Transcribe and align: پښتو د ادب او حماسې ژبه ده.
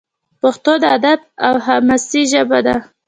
پښتو 0.41 0.71
د 0.81 0.83
ادب 0.97 1.19
او 1.47 1.53
حماسې 1.65 2.21
ژبه 2.31 2.59
ده. 2.65 2.75